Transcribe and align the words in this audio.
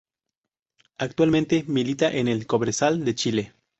Actualmente 0.97 1.63
milita 1.67 2.11
en 2.11 2.27
el 2.27 2.47
Cobresal 2.47 3.05
de 3.05 3.13
Chile. 3.13 3.53